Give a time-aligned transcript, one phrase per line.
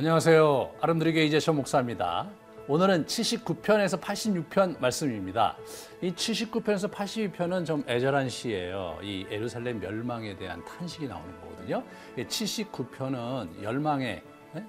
[0.00, 0.76] 안녕하세요.
[0.80, 2.26] 아름드리게 이재천 목사입니다.
[2.68, 5.58] 오늘은 79편에서 86편 말씀입니다.
[6.00, 8.98] 이 79편에서 82편은 좀 애절한 시예요.
[9.02, 11.84] 이 에루살렘 멸망에 대한 탄식이 나오는 거거든요.
[12.16, 14.22] 79편은 열망에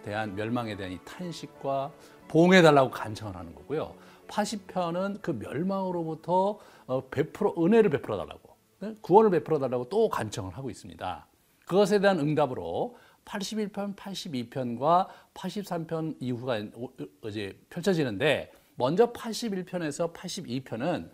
[0.04, 1.94] 대한 멸망에 대한 이 탄식과
[2.28, 3.96] 보응해 달라고 간청을 하는 거고요.
[4.28, 8.58] 80편은 그 멸망으로부터 어, 베풀어 은혜를 베풀어 달라고
[9.00, 11.26] 구원을 베풀어 달라고 또 간청을 하고 있습니다.
[11.72, 16.60] 그것에 대한 응답으로 81편, 82편과 83편 이후가
[17.26, 21.10] 이제 펼쳐지는데 먼저 81편에서 82편은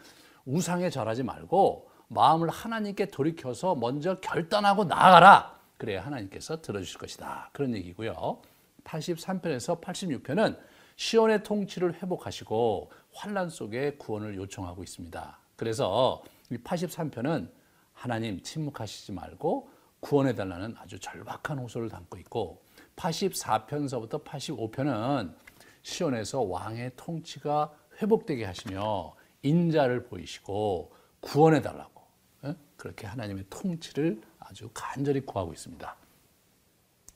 [0.46, 5.58] 우상에 절하지 말고 마음을 하나님께 돌이켜서 먼저 결단하고 나아가라.
[5.78, 7.50] 그래야 하나님께서 들어주실 것이다.
[7.54, 8.42] 그런 얘기고요.
[8.84, 10.58] 83편에서 86편은
[10.96, 15.40] 시온의 통치를 회복하시고 환란 속에 구원을 요청하고 있습니다.
[15.56, 17.50] 그래서 이 83편은
[17.94, 22.64] 하나님 침묵하시지 말고 구원해 달라는 아주 절박한 호소를 담고 있고
[22.96, 25.34] 84편서부터 85편은
[25.82, 32.04] 시온에서 왕의 통치가 회복되게 하시며 인자를 보이시고 구원해 달라고
[32.46, 32.56] 예?
[32.76, 35.96] 그렇게 하나님의 통치를 아주 간절히 구하고 있습니다.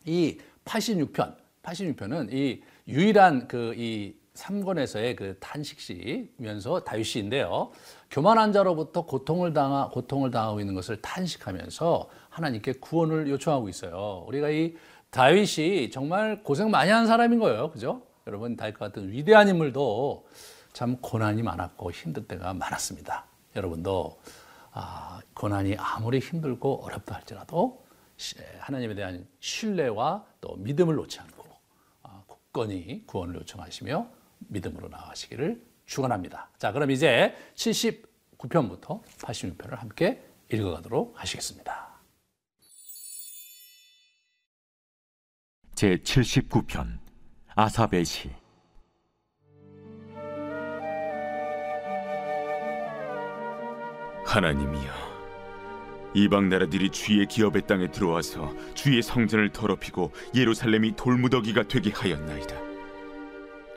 [0.06, 7.72] 이 86편, 86편은 이 유일한 그 이 3권에서의 그 탄식시면서 다윗시인데요.
[8.12, 14.26] 교만한 자로부터 고통을 당하 고통을 당하고 있는 것을 탄식하면서 하나님께 구원을 요청하고 있어요.
[14.28, 14.76] 우리가 이
[15.12, 17.72] 다윗이 정말 고생 많이 한 사람인 거예요.
[17.72, 18.02] 그죠?
[18.28, 20.28] 여러분 다윗 같은 위대한 인물도
[20.73, 23.26] 참 고난이 많았고 힘들 때가 많았습니다.
[23.56, 24.20] 여러분도
[24.73, 27.81] 아, 고난이 아무리 힘들고 어렵다 할지라도
[28.59, 31.46] 하나님에 대한 신뢰와 또 믿음을 놓지 않고
[32.03, 34.06] 아, 굳건히 구원을 요청하시며
[34.50, 36.50] 믿음으로 나아가시기를 축원합니다.
[36.58, 41.90] 자, 그럼 이제 79편부터 86편을 함께 읽어가도록 하시겠습니다.
[45.75, 47.00] 제 79편
[47.56, 48.30] 아사베 시
[54.25, 55.12] 하나님이여
[56.13, 62.71] 이방 나라들이 주의 기업의 땅에 들어와서 주의 성전을 더럽히고 예루살렘이 돌무더기가 되게 하였나이다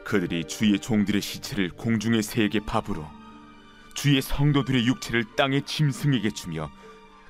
[0.04, 3.06] 그들이 주의 종들의 시체를 공중의 새에게 밥으로
[3.94, 6.70] 주의 성도들의 육체를 땅의 짐승에게 주며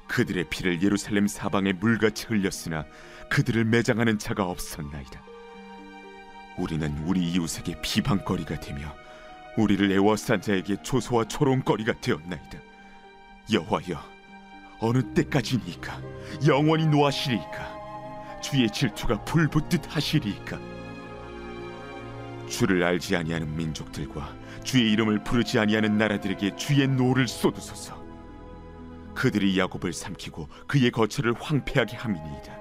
[0.08, 2.84] 그들의 피를 예루살렘 사방에 물같이 흘렸으나
[3.30, 5.22] 그들을 매장하는 자가 없었나이다.
[6.58, 8.94] 우리는 우리 이웃에게 비방거리가 되며
[9.56, 12.58] 우리를 애워싼 자에게 조소와 조롱거리가 되었나이다.
[13.52, 14.02] 여호와여,
[14.80, 16.00] 어느 때까지니까
[16.46, 20.58] 영원히 노하시리까 주의 질투가 불붙듯 하시리까
[22.48, 28.02] 주를 알지 아니하는 민족들과 주의 이름을 부르지 아니하는 나라들에게 주의 노를 쏟으소서.
[29.14, 32.58] 그들이 야곱을 삼키고 그의 거처를 황폐하게 함이니이다.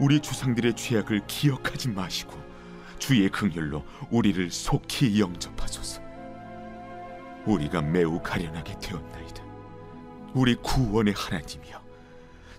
[0.00, 2.34] 우리 조상들의 죄악을 기억하지 마시고
[2.98, 6.02] 주의 긍휼로 우리를 속히 영접하소서.
[7.46, 9.44] 우리가 매우 가련하게 되었나이다.
[10.34, 11.82] 우리 구원의 하나님이여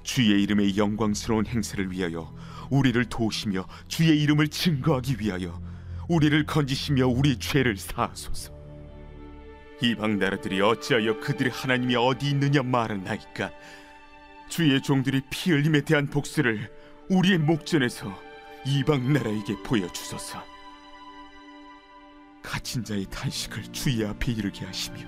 [0.04, 2.34] 주의 이름의 영광스러운 행사를 위하여
[2.70, 5.62] 우리를 도우시며 주의 이름을 증거하기 위하여
[6.08, 8.54] 우리를 건지시며 우리 죄를 사하소서.
[9.82, 13.52] 이방 나라들이 어찌하여 그들의 하나님이 어디 있느냐 말하나이까?
[14.50, 16.72] 주의 종들이 피 흘림에 대한 복수를
[17.10, 18.18] 우리의 목전에서
[18.66, 20.44] 이방 나라에게 보여주소서.
[22.42, 25.00] 갇힌 자의 탄식을 주의 앞에 이르게 하시며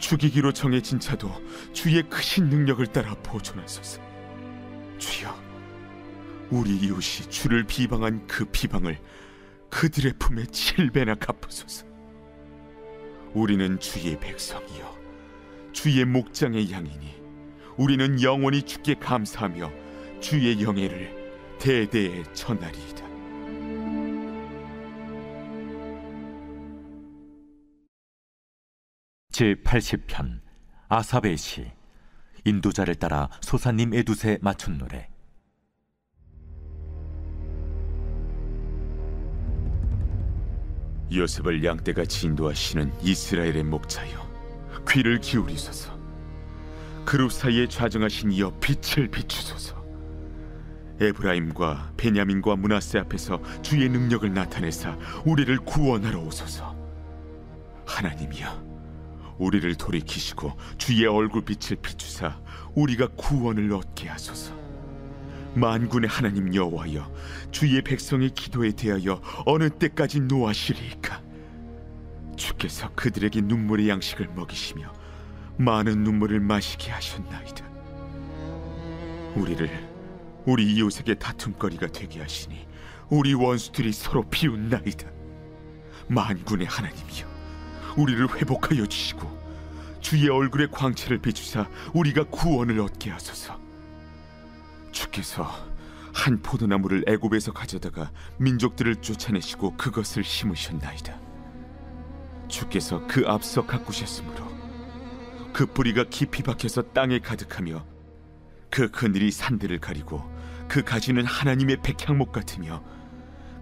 [0.00, 1.30] 죽이기로 정해진 자도
[1.72, 4.02] 주의 크신 능력을 따라 보존하소서.
[4.98, 5.34] 주여,
[6.50, 8.98] 우리 이웃이 주를 비방한 그 비방을
[9.74, 11.84] 그들의 품에 칠배나 갚으소서.
[13.32, 14.94] 우리는 주의 백성이요
[15.72, 17.20] 주의 목장의 양이니
[17.76, 19.72] 우리는 영원히 주께 감사하며
[20.20, 23.04] 주의 영예를 대대에 전하리이다.
[29.32, 30.40] 제 80편
[30.88, 31.66] 아사베 시
[32.44, 35.08] 인도자를 따라 소사님 에두세 맞춘 노래
[41.12, 44.24] 요셉을 양떼같이 인도하시는 이스라엘의 목자여
[44.88, 45.94] 귀를 기울이소서.
[47.04, 49.84] 그룹 사이에 좌정하신 이여 빛을 비추소서.
[51.00, 56.74] 에브라임과 베냐민과 문하세 앞에서 주의 능력을 나타내사 우리를 구원하러 오소서.
[57.86, 58.64] 하나님이여
[59.38, 62.40] 우리를 돌이키시고 주의 얼굴빛을 비추사
[62.74, 64.63] 우리가 구원을 얻게 하소서
[65.54, 67.12] 만군의 하나님 여호와여
[67.50, 71.22] 주의 백성의 기도에 대하여 어느 때까지 노하시리까
[72.36, 74.92] 주께서 그들에게 눈물의 양식을 먹이시며
[75.58, 77.64] 많은 눈물을 마시게 하셨나이다
[79.36, 79.94] 우리를
[80.46, 82.66] 우리 이웃에게 다툼거리가 되게 하시니
[83.08, 85.10] 우리 원수들이 서로 비웃나이다.
[86.08, 87.26] 만군의 하나님이여,
[87.96, 89.44] 우리를 회복하여 주시고
[90.00, 93.63] 주의 얼굴의 광채를 비추사 우리가 구원을 얻게 하소서.
[94.94, 95.44] 주께서
[96.14, 101.20] 한 포도나무를 애굽에서 가져다가 민족들을 쫓아내시고 그것을 심으셨나이다.
[102.48, 104.46] 주께서 그 앞서 가꾸셨으므로
[105.52, 107.84] 그 뿌리가 깊이 박혀서 땅에 가득하며
[108.70, 110.22] 그 그늘이 산들을 가리고
[110.68, 112.82] 그 가지는 하나님의 백향목 같으며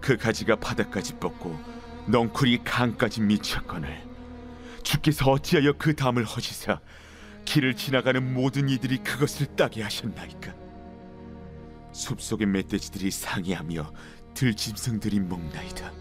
[0.01, 1.59] 그 가지가 바닥까지 뻗고
[2.07, 4.03] 넝쿨이 강까지 미쳤거늘
[4.83, 6.81] 주께서 어찌하여 그 담을 허시사
[7.45, 10.62] 길을 지나가는 모든 이들이 그것을 따게 하셨나이까
[11.93, 13.93] 숲속의 멧돼지들이 상해하며
[14.35, 15.93] 들짐승들이 먹나이다.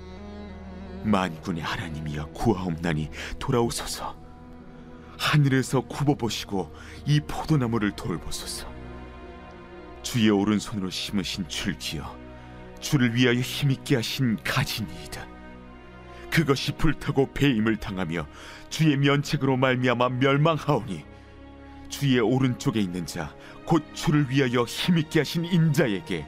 [1.04, 3.10] 만군의 하나님이여 구하옵나니
[3.40, 4.16] 돌아오소서.
[5.18, 6.74] 하늘에서 굽어보시고
[7.06, 8.68] 이 포도나무를 돌보소서.
[10.02, 12.20] 주의 오른손으로 심으신 줄기여
[12.80, 15.28] 주를 위하여 힘있게 하신 가지니이다.
[16.32, 18.26] 그것이 불타고 배임을 당하며
[18.70, 21.11] 주의 면책으로 말미암아 멸망하오니
[21.92, 23.32] 주의 오른쪽에 있는 자
[23.72, 26.26] 곧 주를 위하여 힘있게 하신 인자에게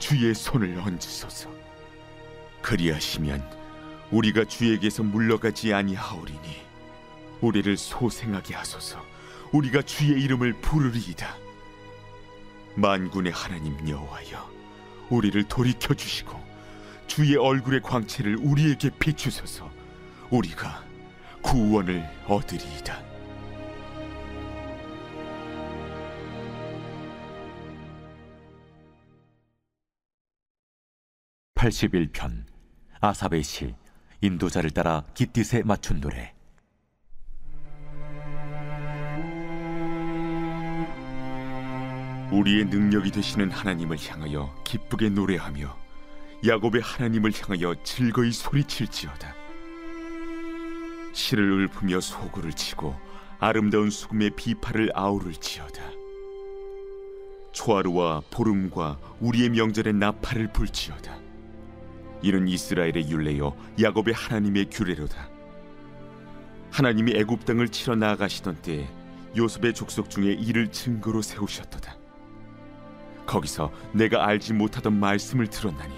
[0.00, 1.48] 주의 손을 얹으소서.
[2.60, 3.40] 그리하시면
[4.10, 6.56] 우리가 주에게서 물러가지 아니하오리니
[7.40, 9.00] 우리를 소생하게 하소서.
[9.52, 11.36] 우리가 주의 이름을 부르리이다.
[12.74, 14.50] 만군의 하나님 여호와여
[15.10, 16.40] 우리를 돌이켜 주시고
[17.06, 19.70] 주의 얼굴의 광채를 우리에게 비추소서.
[20.30, 20.82] 우리가
[21.42, 23.11] 구원을 얻으리이다.
[31.62, 32.44] 8 1편
[33.00, 33.72] 아삽의 시
[34.20, 36.34] 인도자를 따라 깃딧에 맞춘 노래
[42.32, 45.76] 우리의 능력이 되시는 하나님을 향하여 기쁘게 노래하며
[46.44, 49.32] 야곱의 하나님을 향하여 즐거이 소리칠지어다.
[51.12, 52.96] 실을 읊으며 소구를 치고
[53.38, 55.80] 아름다운 수금의 비파를 아우를지어다.
[57.52, 61.21] 초하루와 보름과 우리의 명절에 나팔을 불지어다.
[62.22, 65.28] 이는 이스라엘의 율례요 야곱의 하나님의 규례로다.
[66.70, 68.88] 하나님이 애굽 땅을 치러 나아가시던 때에
[69.36, 71.96] 요셉의 족속 중에 이를 증거로 세우셨도다.
[73.26, 75.94] 거기서 내가 알지 못하던 말씀을 들었나니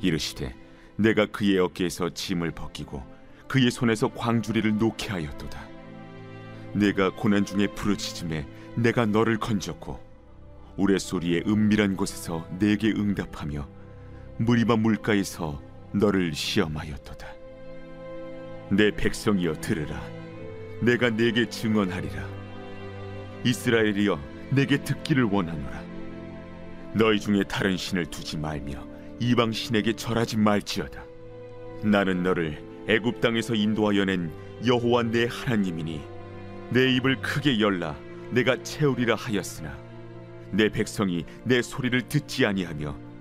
[0.00, 0.54] 이르시되
[0.96, 3.02] 내가 그의 어깨에서 짐을 벗기고
[3.48, 5.68] 그의 손에서 광주리를 놓게 하였도다
[6.74, 8.46] 내가 고난 중에 부르짖음에
[8.76, 10.00] 내가 너를 건졌고
[10.76, 13.68] 우레 소리의 은밀한 곳에서 내게 응답하며
[14.38, 15.60] 무리바 물가에서
[15.92, 17.26] 너를 시험하였도다.
[18.70, 20.02] 내 백성이여 들으라.
[20.80, 22.26] 내가 내게 증언하리라.
[23.44, 24.18] 이스라엘이여
[24.50, 25.82] 내게 듣기를 원하노라.
[26.94, 28.86] 너희 중에 다른 신을 두지 말며
[29.18, 31.04] 이방 신에게 절하지 말지어다.
[31.84, 34.32] 나는 너를 애굽 땅에서 인도하여 낸
[34.66, 36.00] 여호와 내 하나님이니
[36.70, 37.96] 내 입을 크게 열라.
[38.30, 39.76] 내가 채우리라 하였으나
[40.50, 43.11] 내 백성이 내 소리를 듣지 아니하며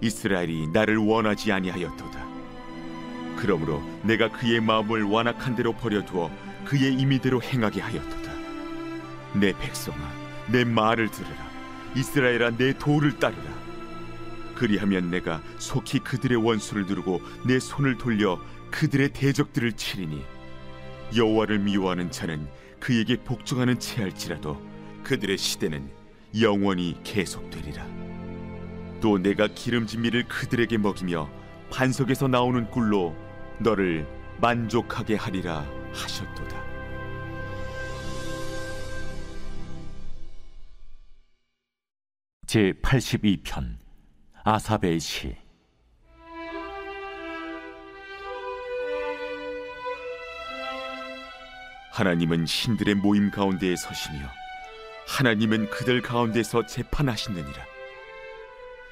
[0.00, 2.26] 이스라엘이 나를 원하지 아니하였도다.
[3.36, 6.30] 그러므로 내가 그의 마음을 완악한 대로 버려두어
[6.64, 8.32] 그의 임의대로 행하게 하였도다.
[9.34, 9.98] 내 백성아,
[10.50, 11.48] 내 말을 들으라.
[11.96, 13.58] 이스라엘아 내 도를 따르라
[14.54, 20.24] 그리하면 내가 속히 그들의 원수를 누르고 내 손을 돌려 그들의 대적들을 치리니
[21.16, 22.46] 여호와를 미워하는 자는
[22.80, 24.60] 그에게 복종하는 채할지라도
[25.04, 25.88] 그들의 시대는
[26.40, 28.07] 영원히 계속되리라
[29.00, 31.28] 또 내가 기름진 밀을 그들에게 먹이며
[31.70, 33.14] 반석에서 나오는 꿀로
[33.58, 34.06] 너를
[34.40, 36.68] 만족하게 하리라 하셨도다.
[42.46, 43.76] 제 82편
[44.42, 45.36] 아사베의 시.
[51.92, 54.20] 하나님은 신들의 모임 가운데에 서시며
[55.08, 57.77] 하나님은 그들 가운데서 재판하시느니라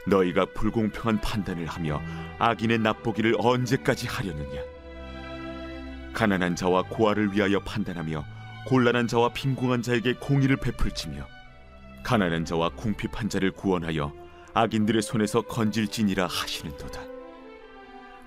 [0.06, 2.00] 너희가 불공평한 판단을 하며
[2.38, 4.60] 악인의 납보기를 언제까지 하려느냐
[6.12, 8.24] 가난한 자와 고아를 위하여 판단하며
[8.66, 11.26] 곤란한 자와 빈궁한 자에게 공의를 베풀지며
[12.02, 14.12] 가난한 자와 궁핍한 자를 구원하여
[14.54, 17.00] 악인들의 손에서 건질지니라 하시는도다.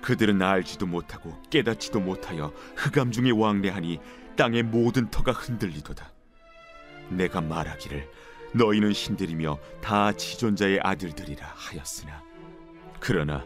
[0.00, 3.98] 그들은 알지도 못하고 깨닫지도 못하여 흑암 중에 왕래하니
[4.36, 6.12] 땅의 모든 터가 흔들리도다.
[7.08, 8.08] 내가 말하기를
[8.52, 12.22] 너희는 신들이며 다 지존자의 아들들이라 하였으나
[12.98, 13.44] 그러나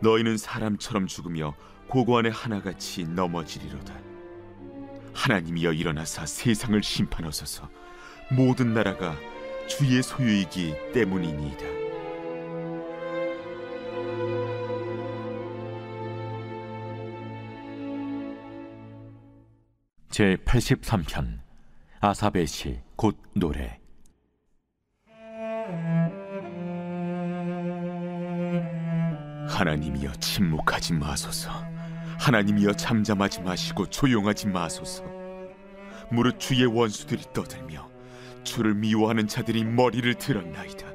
[0.00, 1.54] 너희는 사람처럼 죽으며
[1.88, 3.94] 고관의 하나같이 넘어지리로다.
[5.14, 7.68] 하나님이여 일어나사 세상을 심판하소서.
[8.30, 9.16] 모든 나라가
[9.68, 11.64] 주의 소유이기 때문이니이다.
[20.10, 21.40] 제 83편
[22.00, 23.85] 아사벳이 곧 노래.
[29.48, 31.50] 하나님이여 침묵하지 마소서.
[32.18, 35.04] 하나님이여 잠잠하지 마시고 조용하지 마소서.
[36.10, 37.88] 무릇 주의 원수들이 떠들며
[38.44, 40.86] 주를 미워하는 자들이 머리를 들었나이다.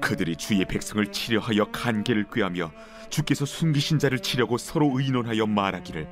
[0.00, 2.72] 그들이 주의 백성을 치려하여 간계를 꾀하며
[3.10, 6.08] 주께서 숨기신 자를 치려고 서로 의논하여 말하기를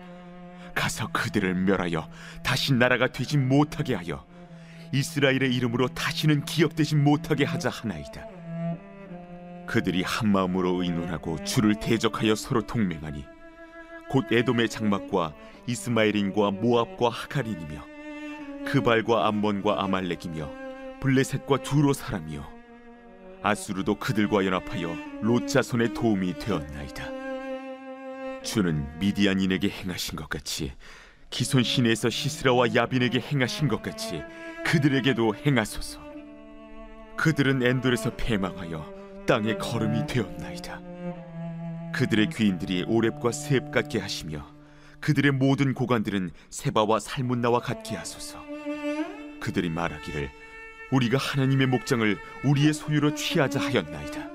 [0.75, 2.09] 가서 그들을 멸하여
[2.43, 4.27] 다시 나라가 되지 못하게 하여
[4.93, 8.38] 이스라엘의 이름으로 다시는 기억되지 못하게 하자 하나이다.
[9.69, 13.25] 그들이 한 마음으로 의논하고 주를 대적하여 서로 동맹하니
[14.09, 15.35] 곧 에돔의 장막과
[15.67, 17.85] 이스마엘인과 모압과 하갈인이며
[18.65, 20.51] 그발과 암몬과 아말렉이며
[21.01, 22.45] 블레셋과 두로 사람이요
[23.43, 27.19] 아수르도 그들과 연합하여 롯자손의 도움이 되었나이다.
[28.43, 30.73] 주는 미디안인에게 행하신 것 같이
[31.29, 34.23] 기손 시내에서 시스라와 야빈에게 행하신 것 같이
[34.65, 36.01] 그들에게도 행하소서.
[37.17, 38.98] 그들은 엔돌에서 패망하여
[39.29, 40.81] 땅에 걸음이 되었나이다.
[41.93, 44.47] 그들의 귀인들이 오렙과 스앱 같게 하시며
[45.01, 48.43] 그들의 모든 고관들은 세바와 살문나와 같게 하소서.
[49.39, 50.31] 그들이 말하기를
[50.93, 54.31] 우리가 하나님의 목장을 우리의 소유로 취하자 하였나이다.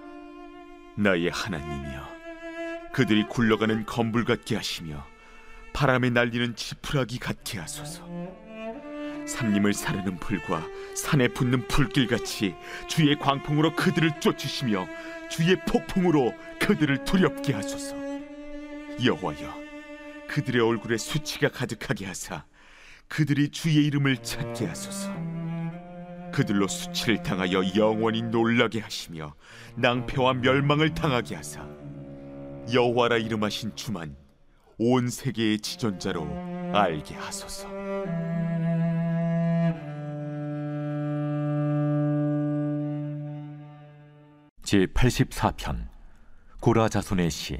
[0.95, 2.07] 나의 하나님이여,
[2.93, 5.03] 그들이 굴러가는 건불 같게 하시며
[5.73, 8.07] 바람에 날리는 지푸라기 같게 하소서.
[9.33, 10.63] 산림을 사르는 불과
[10.95, 12.53] 산에 붙는 불길 같이
[12.87, 14.87] 주의 광풍으로 그들을 쫓으시며
[15.29, 17.95] 주의 폭풍으로 그들을 두렵게 하소서.
[19.03, 19.53] 여호와여,
[20.27, 22.45] 그들의 얼굴에 수치가 가득하게 하사
[23.07, 25.11] 그들이 주의 이름을 찾게 하소서.
[26.31, 29.33] 그들로 수치를 당하여 영원히 놀라게 하시며
[29.75, 31.67] 낭패와 멸망을 당하게 하사
[32.71, 34.15] 여호와라 이름하신 주만
[34.77, 37.82] 온 세계의 지존자로 알게 하소서.
[44.63, 45.89] 제 84편
[46.61, 47.57] 고라 자손의 시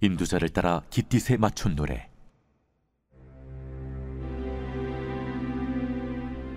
[0.00, 2.08] 인두자를 따라 깃딧에 맞춘 노래.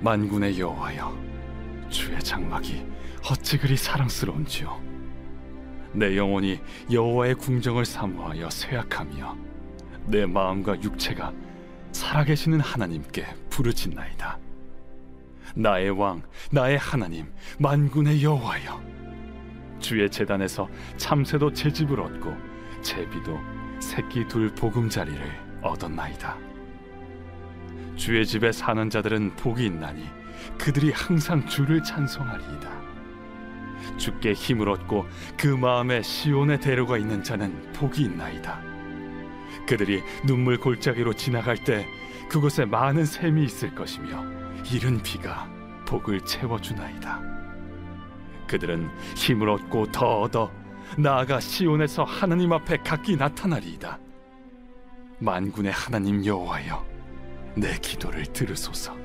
[0.01, 2.85] 만군의 여호와여 주의 장막이
[3.31, 4.79] 어찌 그리 사랑스러운지요.
[5.93, 6.59] 내 영혼이
[6.91, 9.37] 여호와의 궁정을 사모하여 쇠약하며
[10.05, 11.33] 내 마음과 육체가
[11.93, 14.37] 살아계시는 하나님께 부르짖나이다.
[15.55, 18.89] 나의 왕 나의 하나님 만군의 여호와여
[19.79, 22.35] 주의 재단에서 참새도 채집을 얻고
[22.81, 23.39] 제비도
[23.79, 25.21] 새끼 둘 보금자리를
[25.61, 26.37] 얻었나이다
[27.95, 30.19] 주의 집에 사는 자들은 복이 있나니
[30.57, 32.79] 그들이 항상 주를 찬송하리이다.
[33.97, 35.05] 주께 힘을 얻고
[35.37, 38.61] 그 마음에 시온의 대로가 있는 자는 복이 있나이다.
[39.67, 41.85] 그들이 눈물 골짜기로 지나갈 때
[42.29, 44.23] 그곳에 많은 샘이 있을 것이며
[44.71, 45.49] 이른 비가
[45.85, 47.38] 복을 채워주나이다.
[48.49, 50.51] 그들은 힘을 얻고 더 얻어
[50.97, 53.99] 나아가 시온에서 하나님 앞에 각기 나타나리이다.
[55.19, 56.85] 만군의 하나님 여호와여
[57.55, 58.95] 내 기도를 들으소서.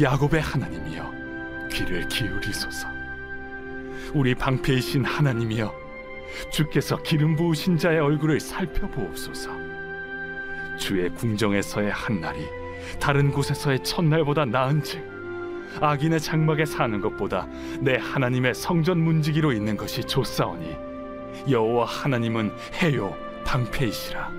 [0.00, 2.88] 야곱의 하나님이여 귀를 기울이소서.
[4.12, 5.72] 우리 방패이신 하나님이여
[6.50, 9.50] 주께서 기름 부으신 자의 얼굴을 살펴보옵소서.
[10.78, 12.44] 주의 궁정에서의 한 날이
[12.98, 15.13] 다른 곳에서의 첫날보다 나은즉
[15.80, 17.46] 악인의 장막에 사는 것보다
[17.80, 20.76] 내 하나님의 성전 문지기로 있는 것이 좋사오니
[21.50, 22.52] 여호와 하나님은
[22.82, 24.32] 해요 방패이시라.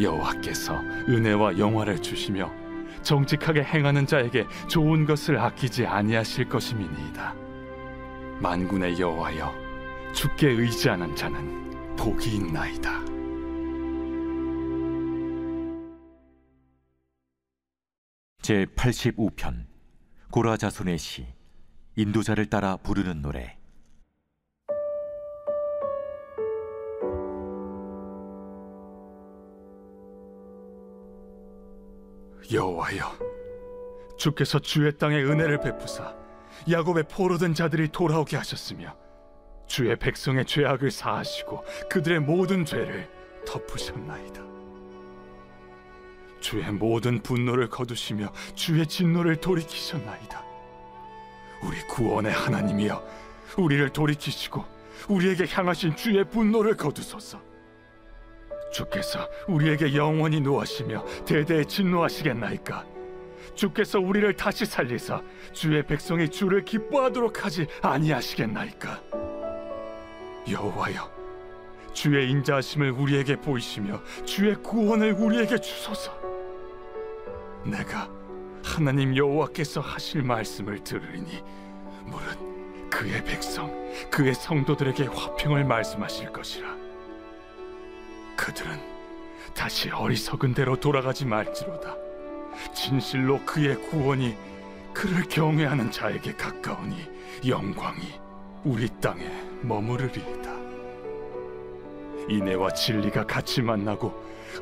[0.00, 2.52] 여호와께서 은혜와 영화를 주시며
[3.02, 7.34] 정직하게 행하는 자에게 좋은 것을 아끼지 아니하실 것임이니이다.
[8.40, 9.54] 만군의 여호와여,
[10.12, 13.15] 주께 의지하는 자는 복이 있나이다.
[18.46, 19.66] 제 85편
[20.30, 21.26] 고라 자손의 시
[21.96, 23.58] 인도자를 따라 부르는 노래
[32.52, 33.18] 여호와여,
[34.16, 36.14] 주께서 주의 땅에 은혜를 베푸사
[36.70, 38.96] 야곱의 포로된 자들이 돌아오게 하셨으며
[39.66, 43.10] 주의 백성의 죄악을 사하시고 그들의 모든 죄를
[43.44, 44.46] 덮으셨나이다.
[46.40, 50.44] 주의 모든 분노를 거두시며 주의 진노를 돌이키셨나이다.
[51.62, 53.02] 우리 구원의 하나님이여,
[53.58, 54.64] 우리를 돌이키시고
[55.08, 57.40] 우리에게 향하신 주의 분노를 거두소서.
[58.72, 62.84] 주께서 우리에게 영원히 노하시며 대대에 진노하시겠나이까?
[63.54, 69.02] 주께서 우리를 다시 살리사 주의 백성이 주를 기뻐하도록 하지 아니하시겠나이까?
[70.50, 71.10] 여호와여,
[71.94, 76.25] 주의 인자하심을 우리에게 보이시며 주의 구원을 우리에게 주소서.
[77.70, 78.08] 내가
[78.64, 81.42] 하나님 여호와께서 하실 말씀을 들으리니
[82.04, 83.70] 물은 그의 백성
[84.10, 86.74] 그의 성도들에게 화평을 말씀하실 것이라.
[88.36, 88.78] 그들은
[89.54, 91.96] 다시 어리석은 대로 돌아가지 말지로다.
[92.74, 94.36] 진실로 그의 구원이
[94.92, 96.96] 그를 경외하는 자에게 가까우니
[97.46, 98.20] 영광이
[98.64, 99.30] 우리 땅에
[99.62, 100.56] 머무르리이다.
[102.28, 104.12] 인애와 진리가 같이 만나고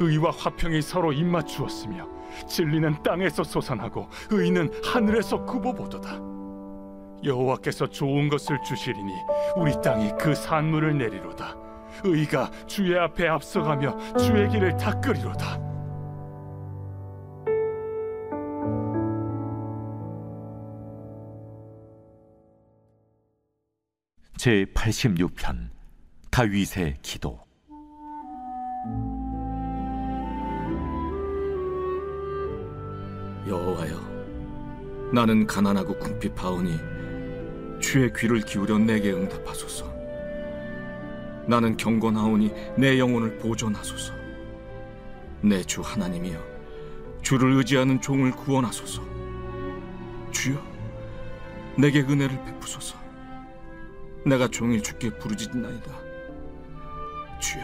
[0.00, 2.08] 의와 화평이 서로 입맞추었으며
[2.47, 6.19] 진리는 땅에서 솟아나고 의는 하늘에서 굽어보도다.
[7.25, 9.12] 여호와께서 좋은 것을 주시리니
[9.57, 11.57] 우리 땅이 그 산물을 내리로다.
[12.05, 15.64] 의가 주의 앞에 앞서가며 주의 길을 닦으리로다.
[24.37, 25.71] 제 86편
[26.31, 27.44] 다윗의 기도
[33.47, 34.15] 여호와여
[35.13, 36.79] 나는 가난하고 궁핍하오니
[37.81, 39.93] 주의 귀를 기울여 내게 응답하소서.
[41.47, 44.15] 나는 경건하오니 내 영혼을 보존하소서.
[45.43, 46.39] 내 주 하나님이여
[47.21, 49.03] 주를 의지하는 종을 구원하소서.
[50.31, 50.57] 주여
[51.79, 52.97] 내게 은혜를 베푸소서.
[54.25, 55.93] 내가 종일 주께 부르짖나이다.
[57.41, 57.63] 주여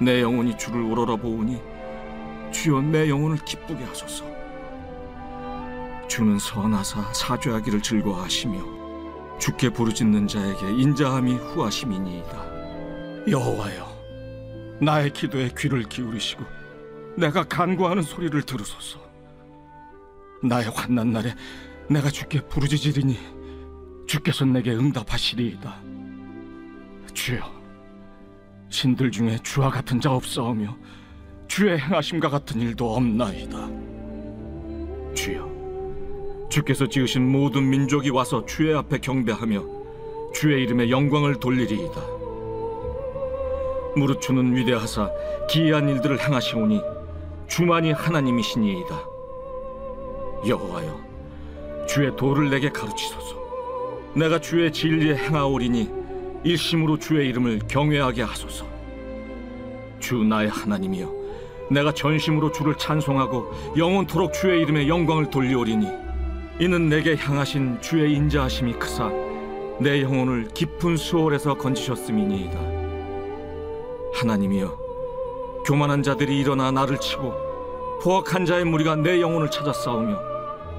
[0.00, 1.60] 내 영혼이 주를 오로라 보오니
[2.52, 4.24] 주여 내 영혼을 기쁘게 하소서
[6.14, 13.26] 주는 선하사 사죄하기를 즐거워하시며 주께 부르짖는 자에게 인자함이 후하심이니이다.
[13.28, 16.44] 여호와여 나의 기도에 귀를 기울이시고
[17.16, 19.00] 내가 간구하는 소리를 들으소서.
[20.40, 21.34] 나의 환난 날에
[21.90, 23.18] 내가 주께 부르짖으리니
[24.06, 25.80] 주께서 내게 응답하시리이다.
[27.12, 27.52] 주여
[28.68, 30.76] 신들 중에 주와 같은 자 없사오며
[31.48, 33.68] 주의 행하심과 같은 일도 없나이다.
[35.16, 35.53] 주여
[36.48, 39.64] 주께서 지으신 모든 민족이 와서 주의 앞에 경배하며
[40.32, 42.00] 주의 이름에 영광을 돌리리이다.
[43.96, 45.10] 무릇 주는 위대하사
[45.48, 46.80] 기이한 일들을 행하시오니
[47.46, 49.04] 주만이 하나님이시니이다.
[50.46, 51.00] 여호와여,
[51.86, 53.36] 주의 도를 내게 가르치소서.
[54.14, 55.90] 내가 주의 진리에 행하오리니
[56.44, 58.66] 일심으로 주의 이름을 경외하게 하소서.
[60.00, 61.12] 주 나의 하나님이여,
[61.70, 66.03] 내가 전심으로 주를 찬송하고 영원토록 주의 이름에 영광을 돌리오리니
[66.60, 69.10] 이는 내게 향하신 주의 인자하심이 크사
[69.80, 72.56] 내 영혼을 깊은 수월에서 건지셨음이니이다.
[74.14, 74.78] 하나님이여,
[75.66, 77.34] 교만한 자들이 일어나 나를 치고
[78.02, 80.16] 포악한 자의 무리가 내 영혼을 찾아 싸우며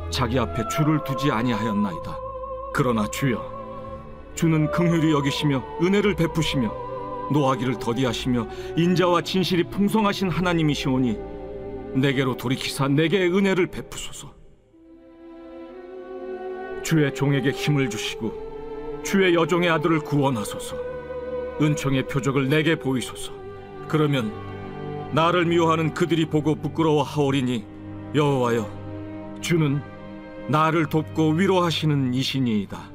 [0.09, 2.19] 자기 앞에 주를 두지 아니하였나이다.
[2.73, 3.43] 그러나 주여,
[4.33, 6.73] 주는 긍휼히 여기시며 은혜를 베푸시며
[7.33, 11.17] 노하기를 더디하시며 인자와 진실이 풍성하신 하나님이시오니
[11.95, 14.33] 내게로 돌이키사 내게 은혜를 베푸소서.
[16.85, 20.77] 주의 종에게 힘을 주시고 주의 여종의 아들을 구원하소서.
[21.59, 23.33] 은총의 표적을 내게 보이소서.
[23.87, 24.31] 그러면
[25.11, 27.65] 나를 미워하는 그들이 보고 부끄러워하오리니
[28.13, 29.81] 여호와여 주는
[30.47, 32.94] 나를 돕고 위로하시는 이신이이다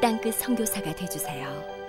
[0.00, 1.79] 땅끝 선교사가 되주세요.